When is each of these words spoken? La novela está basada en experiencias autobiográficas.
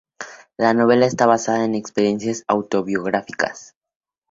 La 0.57 0.73
novela 0.73 1.05
está 1.05 1.27
basada 1.27 1.63
en 1.63 1.75
experiencias 1.75 2.43
autobiográficas. 2.47 3.75